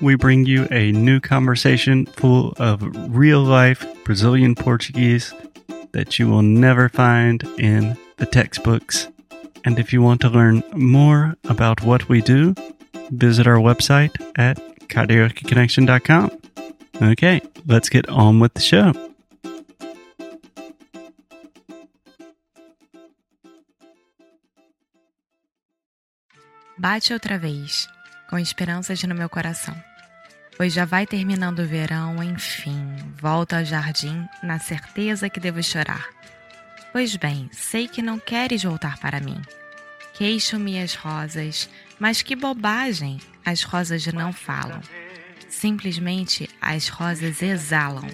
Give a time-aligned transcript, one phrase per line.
[0.00, 2.82] we bring you a new conversation full of
[3.14, 5.34] real life Brazilian Portuguese
[5.92, 9.08] that you will never find in the textbooks.
[9.64, 12.54] And if you want to learn more about what we do,
[13.10, 14.56] visit our website at
[14.88, 16.30] karaokeconnection.com.
[17.02, 18.92] Okay, let's get on with the show.
[26.78, 27.86] Bate outra vez,
[28.30, 29.89] com esperanças no meu coração.
[30.60, 36.06] Pois já vai terminando o verão, enfim, volto ao jardim na certeza que devo chorar.
[36.92, 39.40] Pois bem, sei que não queres voltar para mim.
[40.12, 43.18] Queixo-me as rosas, mas que bobagem!
[43.42, 44.82] As rosas não falam.
[45.48, 48.06] Simplesmente as rosas exalam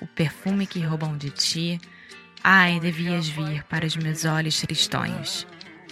[0.00, 1.78] o perfume que roubam de ti.
[2.42, 5.46] Ai, devias vir para os meus olhos tristonhos.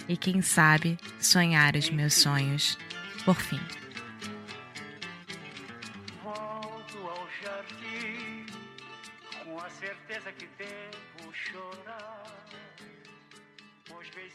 [0.09, 2.75] E quem sabe sonhar os meus sonhos
[3.23, 3.61] por fim.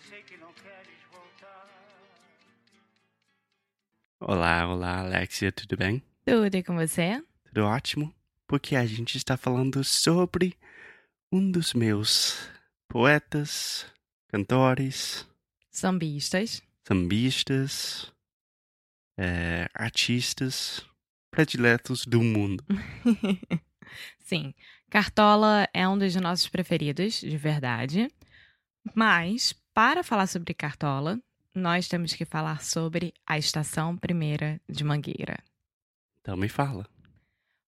[0.08, 1.68] Sei que não queres voltar.
[4.20, 6.02] Olá, olá, Alexia, tudo bem?
[6.24, 7.22] Tudo e com você?
[7.44, 8.14] Tudo ótimo?
[8.46, 10.56] Porque a gente está falando sobre
[11.32, 12.48] um dos meus
[12.88, 13.86] poetas,
[14.28, 15.26] cantores,
[15.70, 16.62] Sambistas.
[16.86, 18.12] sambistas,
[19.18, 20.86] é, artistas
[21.30, 22.64] prediletos do mundo.
[24.20, 24.54] Sim,
[24.88, 28.08] Cartola é um dos nossos preferidos, de verdade.
[28.94, 31.20] Mas, para falar sobre Cartola,
[31.54, 35.38] nós temos que falar sobre a Estação Primeira de Mangueira.
[36.22, 36.86] Então me fala.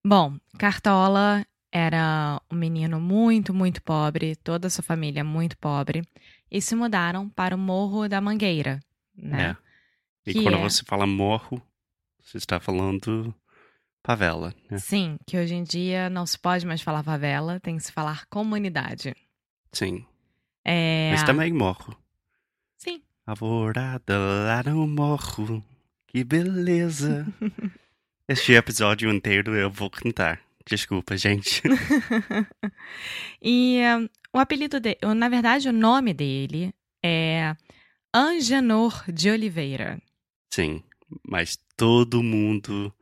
[0.03, 6.03] Bom, Cartola era um menino muito, muito pobre, toda a sua família muito pobre,
[6.51, 8.81] e se mudaram para o Morro da Mangueira,
[9.15, 9.51] né?
[10.25, 10.31] É.
[10.31, 11.61] E Que quando é- você fala morro,
[12.23, 13.35] você está falando
[14.03, 14.79] favela, né?
[14.79, 18.25] Sim, que hoje em dia não se pode mais falar favela, tem que se falar
[18.31, 19.15] comunidade.
[19.75, 20.07] Sim.
[20.71, 21.09] É...
[21.13, 21.97] Mas também morro.
[22.77, 23.01] Sim.
[23.27, 25.65] Alvorada lá no morro.
[26.07, 27.27] Que beleza.
[28.29, 30.39] este episódio inteiro eu vou cantar.
[30.67, 31.63] Desculpa, gente.
[33.41, 37.57] e eh, o apelido dele, na verdade, o nome dele é
[38.15, 39.99] Angenor de Oliveira.
[40.53, 40.83] Sim,
[41.27, 42.95] mas todo mundo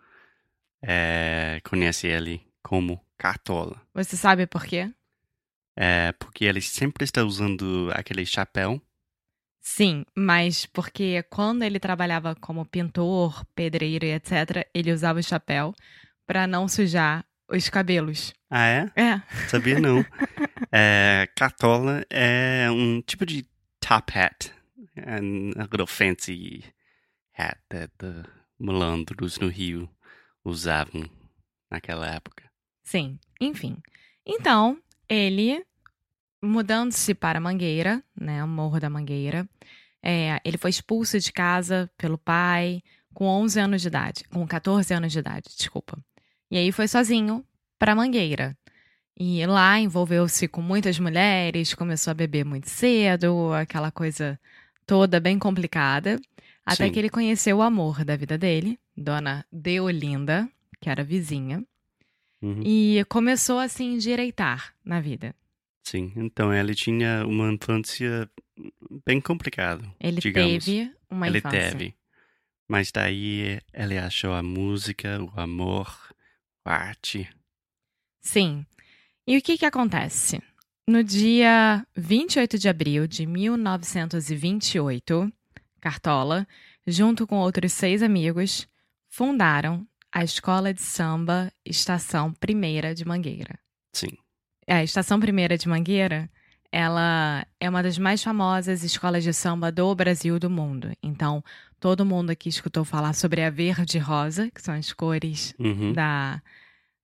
[0.81, 3.83] é, conhece ele como Cartola.
[3.93, 4.93] Você sabe por quê?
[5.77, 8.81] É porque ele sempre está usando aquele chapéu.
[9.61, 15.75] Sim, mas porque quando ele trabalhava como pintor, pedreiro e etc., ele usava o chapéu
[16.27, 18.33] para não sujar os cabelos.
[18.49, 18.93] Ah, é?
[18.97, 20.05] É, Sabia não.
[20.73, 23.45] é, Cartola é um tipo de
[23.81, 24.53] top hat.
[24.97, 26.65] And a little fancy
[27.37, 28.25] hat that the
[28.59, 29.91] malandros no Rio
[30.45, 31.11] usavam
[31.71, 32.51] naquela época.
[32.83, 33.77] sim, enfim.
[34.25, 34.79] Então,
[35.09, 35.65] ele,
[36.43, 39.49] mudando-se para Mangueira, né, o Morro da Mangueira,
[40.03, 44.93] é, ele foi expulso de casa pelo pai com 11 anos de idade, com 14
[44.93, 45.99] anos de idade, desculpa.
[46.51, 47.45] E aí foi sozinho
[47.79, 48.57] para Mangueira.
[49.19, 54.39] E lá envolveu-se com muitas mulheres, começou a beber muito cedo, aquela coisa
[54.87, 56.21] toda bem complicada,
[56.65, 56.93] até Sim.
[56.93, 60.49] que ele conheceu o amor da vida dele, Dona Deolinda,
[60.81, 61.65] que era vizinha,
[62.47, 62.63] Uhum.
[62.65, 65.35] e começou a se endireitar na vida.
[65.83, 68.29] Sim, então ele tinha uma infância
[69.05, 69.85] bem complicada.
[70.01, 70.65] Ele digamos.
[70.65, 71.71] teve uma ele infância.
[71.71, 71.95] teve.
[72.69, 75.89] Mas daí ele achou a música, o amor,
[76.65, 77.29] a arte.
[78.21, 78.67] Sim.
[79.27, 80.43] E o que que acontece?
[80.89, 85.33] No dia 28 de abril de 1928,
[85.81, 86.47] Cartola,
[86.87, 88.69] junto com outros seis amigos,
[89.09, 89.87] fundaram
[90.17, 93.59] a Escola de Samba Estação Primeira de Mangueira.
[93.93, 94.17] Sim.
[94.67, 96.31] A Estação Primeira de Mangueira,
[96.73, 100.91] ela é uma das mais famosas escolas de samba do Brasil e do mundo.
[101.03, 101.45] Então,
[101.79, 105.93] todo mundo aqui escutou falar sobre a verde e rosa, que são as cores Uhum.
[105.93, 106.43] da,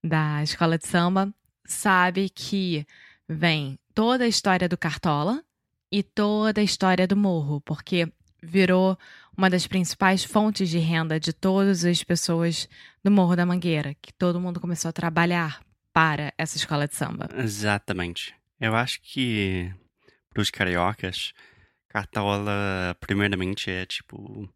[0.02, 1.30] da escola de samba,
[1.66, 2.86] sabe que
[3.28, 5.44] vem toda a história do Cartola
[5.92, 8.10] e toda a história do Morro, porque
[8.42, 8.98] virou
[9.36, 12.68] uma das principais fontes de renda de todas as pessoas
[13.02, 15.62] do Morro da Mangueira, que todo mundo começou a trabalhar
[15.92, 17.28] para essa escola de samba.
[17.36, 18.34] Exatamente.
[18.60, 19.72] Eu acho que
[20.30, 21.32] pros cariocas,
[21.88, 24.48] Cartola, primeiramente, é tipo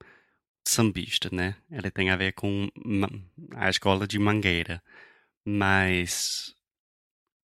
[0.67, 1.55] sambista, né?
[1.71, 2.69] Ele tem a ver com
[3.55, 4.83] a escola de Mangueira.
[5.45, 6.55] Mas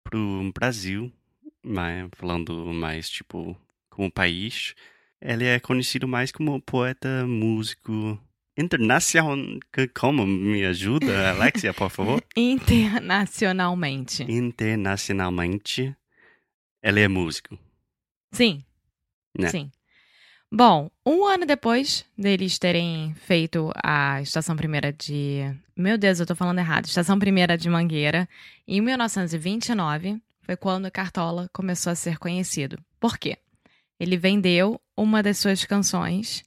[0.04, 1.12] pro Brasil,
[1.64, 3.56] mas, falando mais tipo
[3.90, 4.74] como país,
[5.22, 8.20] ele é conhecido mais como poeta, músico
[8.58, 9.38] internacional.
[9.94, 10.26] Como?
[10.26, 12.24] Me ajuda, Alexia, por favor?
[12.36, 14.24] Internacionalmente.
[14.24, 15.96] Internacionalmente,
[16.82, 17.58] ele é músico,
[18.32, 18.64] Sim.
[19.38, 19.50] né?
[19.50, 19.72] Sim.
[20.54, 25.44] Bom, um ano depois deles terem feito a Estação Primeira de.
[25.78, 26.86] Meu Deus, eu tô falando errado.
[26.86, 28.28] Estação Primeira de Mangueira,
[28.68, 32.78] em 1929, foi quando Cartola começou a ser conhecido.
[33.00, 33.38] Por quê?
[34.02, 36.44] Ele vendeu uma das suas canções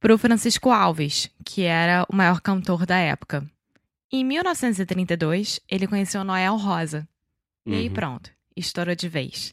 [0.00, 3.46] pro Francisco Alves, que era o maior cantor da época.
[4.10, 7.06] Em 1932, ele conheceu Noel Rosa.
[7.66, 7.92] E aí Uhum.
[7.92, 9.52] pronto, estourou de vez.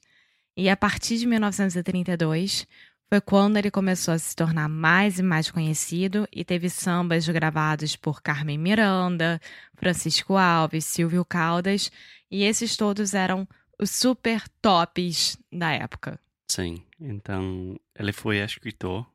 [0.55, 2.65] E a partir de 1932
[3.09, 7.97] foi quando ele começou a se tornar mais e mais conhecido e teve sambas gravados
[7.97, 9.37] por Carmen Miranda,
[9.75, 11.91] Francisco Alves, Silvio Caldas,
[12.31, 13.45] e esses todos eram
[13.77, 16.17] os super tops da época.
[16.51, 19.09] Sim, então ele foi escritor,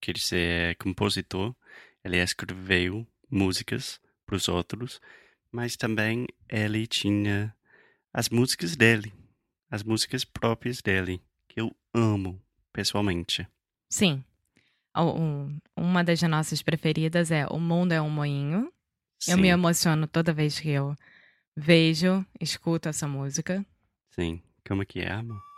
[0.00, 1.54] quer dizer, compositor.
[2.02, 5.00] Ele escreveu músicas para os outros,
[5.52, 7.54] mas também ele tinha
[8.12, 9.14] as músicas dele,
[9.70, 12.42] as músicas próprias dele, que eu amo
[12.72, 13.46] pessoalmente.
[13.88, 14.24] Sim.
[15.76, 18.62] Uma das nossas preferidas é O Mundo é um Moinho.
[19.28, 20.96] Eu Sim, me emociono toda vez que eu
[21.56, 23.64] vejo, escuto essa música.
[24.10, 24.42] sim.
[24.66, 25.53] Como que é, amor?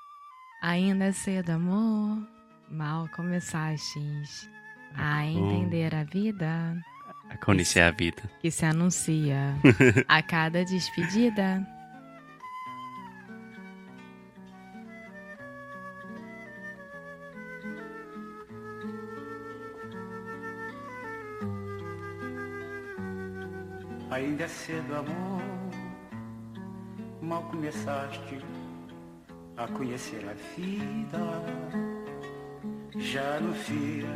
[0.67, 2.27] Ainda é cedo, amor.
[2.69, 4.51] Mal começastes
[4.97, 5.23] a bom.
[5.23, 6.77] entender a vida
[7.31, 8.21] A conhecer a vida.
[8.41, 9.55] que se anuncia
[10.09, 11.65] a cada despedida.
[24.11, 25.43] Ainda é cedo, amor.
[27.23, 28.41] Mal começaste
[29.57, 31.19] a conhecer a vida.
[32.99, 34.07] Já não fias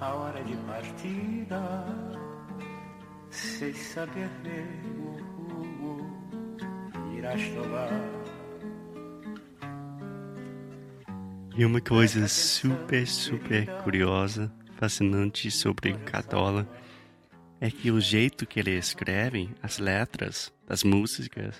[0.00, 1.60] a hora de partida.
[3.30, 4.30] Sem saber
[4.98, 5.16] o
[5.58, 6.10] rumo
[7.16, 7.90] irás tomar.
[11.56, 16.68] E uma coisa super, super curiosa, fascinante sobre Catola
[17.58, 21.54] é que o jeito que ele escreve as letras das músicas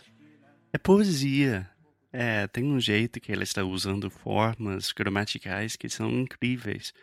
[0.72, 1.75] é poesia.
[2.18, 6.94] É, tem um jeito que ele está usando formas gramaticais que são incríveis.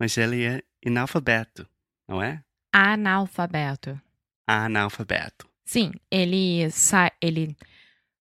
[0.00, 1.68] Mas ele é analfabeto,
[2.08, 2.42] não é?
[2.72, 4.00] Analfabeto.
[4.46, 5.46] Analfabeto.
[5.66, 7.54] Sim, ele, sa ele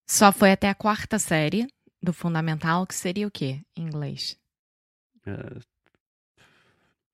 [0.06, 1.68] só foi até a quarta série
[2.02, 4.38] do fundamental, que seria o quê em inglês?
[5.26, 5.60] Ah,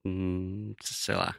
[0.04, 1.36] hum, sei lá.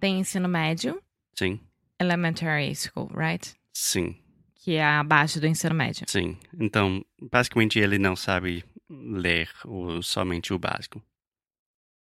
[0.00, 1.02] Tem ensino médio,
[1.34, 1.60] Sim,
[2.00, 3.54] elementary school, right?
[3.74, 4.16] sim,
[4.58, 6.04] Que é abaixo do ensino médio.
[6.08, 6.36] sim.
[6.58, 11.02] Então, basicamente ele não sabe ler o, somente o básico.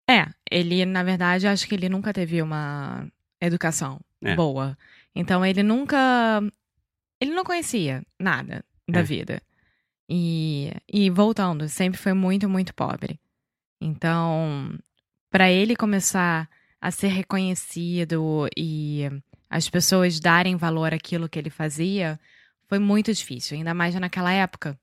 [0.08, 3.06] É, ele, na verdade, acho que ele nunca teve uma
[3.40, 4.34] educação É.
[4.34, 4.76] boa.
[5.14, 6.40] Então ele nunca.
[7.20, 9.02] Ele não conhecia nada da É.
[9.02, 9.42] vida.
[10.08, 13.18] E, e voltando, sempre foi muito, muito pobre.
[13.80, 14.78] Então,
[15.30, 16.48] para ele começar
[16.80, 19.02] a ser reconhecido e
[19.50, 22.18] as pessoas darem valor àquilo que ele fazia,
[22.68, 24.78] foi muito difícil, ainda mais naquela época.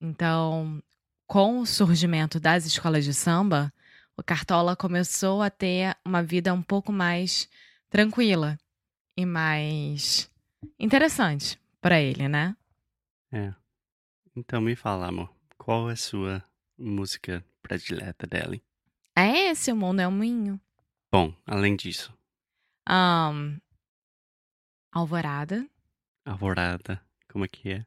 [0.00, 0.82] Então,
[1.26, 3.72] com o surgimento das escolas de samba,
[4.16, 7.48] o Cartola começou a ter uma vida um pouco mais
[7.88, 8.58] tranquila
[9.16, 10.30] e mais
[10.78, 12.56] interessante para ele, né?
[13.30, 13.54] É.
[14.34, 16.44] Então me fala, amor, qual é a sua
[16.78, 18.62] música predileta dele?
[19.16, 20.60] É esse o mundo é um moinho.
[21.10, 22.12] Bom, além disso,
[22.86, 23.58] Ahn,
[24.90, 25.66] Alvorada.
[26.24, 27.86] Alvorada, como é que é?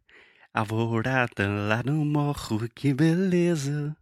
[0.54, 3.96] Alvorada lá no morro, que beleza.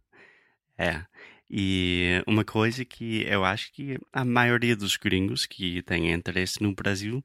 [0.76, 1.04] É.
[1.48, 6.74] E uma coisa que eu acho que a maioria dos gringos que têm interesse no
[6.74, 7.24] Brasil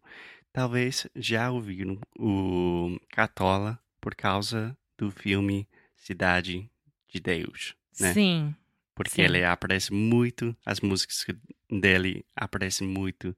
[0.54, 6.70] talvez já ouviram o Catola por causa do filme Cidade
[7.08, 8.14] de Deus, né?
[8.14, 8.56] Sim.
[8.94, 9.22] Porque Sim.
[9.24, 11.26] ele aparece muito, as músicas
[11.70, 13.36] dele aparecem muito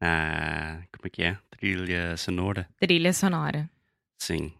[0.00, 1.38] na, como é que é?
[1.50, 2.68] Trilha sonora?
[2.78, 3.68] Trilha sonora.
[4.18, 4.52] Sim.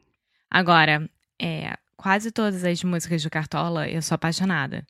[0.51, 1.09] Agora,
[1.41, 4.87] é, quase todas as músicas do Cartola eu sou apaixonada.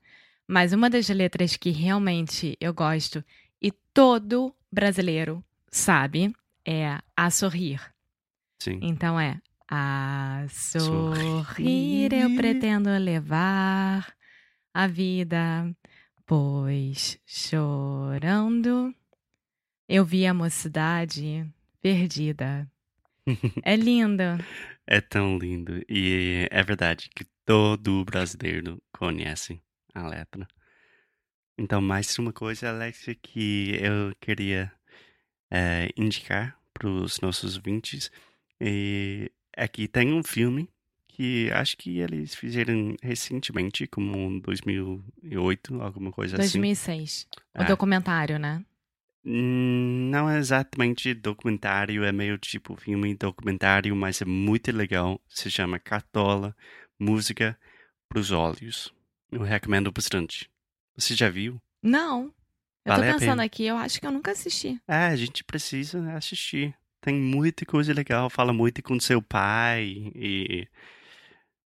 [0.47, 3.25] Mas uma das letras que realmente eu gosto
[3.61, 6.33] e todo brasileiro sabe
[6.65, 7.81] é A Sorrir.
[8.59, 8.79] Sim.
[8.83, 14.15] Então é A sorrir eu pretendo levar
[14.73, 15.75] a vida,
[16.25, 18.95] pois chorando
[19.88, 21.47] eu vi a mocidade
[21.81, 22.69] perdida.
[23.62, 24.38] É linda.
[24.88, 25.83] É tão lindo.
[25.88, 29.61] E é verdade que todo brasileiro conhece
[29.93, 30.47] a letra.
[31.59, 34.71] Então, mais uma coisa, Alexia, que eu queria
[35.50, 38.12] é, indicar para os nossos ouvintes.
[38.61, 40.69] E é que tem um filme
[41.09, 47.26] que acho que eles fizeram recentemente, como 2008, alguma coisa 2006.
[47.33, 47.40] assim.
[47.59, 47.66] O É.
[47.66, 48.64] documentário, né?
[49.28, 55.21] Não é exatamente documentário, é meio tipo filme documentário, mas é muito legal.
[55.28, 56.54] Se chama Cartola,
[56.97, 57.59] Música
[58.09, 58.95] pros Olhos.
[59.33, 60.49] Eu recomendo bastante.
[60.97, 61.61] Você já viu?
[61.83, 62.33] Não.
[62.85, 64.80] Eu Vale tô pensando aqui, eu acho que eu nunca assisti.
[64.87, 66.73] É, a gente precisa assistir.
[67.00, 68.30] Tem muita coisa legal.
[68.30, 70.68] Fala muito com seu pai e.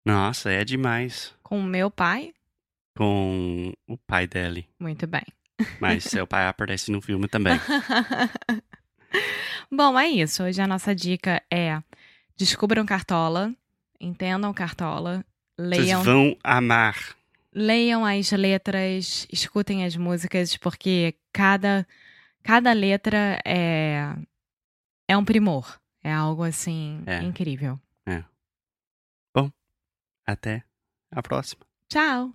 [0.04, 1.34] Nossa, é demais.
[1.42, 2.34] Com o meu pai?
[2.94, 4.68] Com o pai dele.
[4.78, 5.25] Muito bem.
[5.80, 7.58] Mas seu pai aparece no filme também.
[9.70, 10.42] Bom, é isso.
[10.42, 11.80] Hoje a nossa dica é
[12.36, 13.54] descubram Cartola,
[14.00, 15.25] entendam Cartola,
[15.58, 17.16] Vocês leiam, vão amar.
[17.52, 21.86] leiam as letras, escutem as músicas, porque cada,
[22.42, 24.14] cada letra é,
[25.08, 25.80] é um primor.
[26.04, 27.22] É algo assim É.
[27.22, 27.80] incrível.
[30.28, 30.64] Até
[31.12, 31.64] a próxima.
[31.88, 32.34] Tchau!